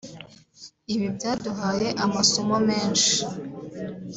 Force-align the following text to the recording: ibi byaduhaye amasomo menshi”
ibi 0.93 1.07
byaduhaye 1.15 1.87
amasomo 2.05 2.55
menshi” 2.67 3.15